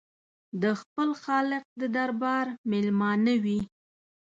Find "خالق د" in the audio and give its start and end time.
1.23-1.83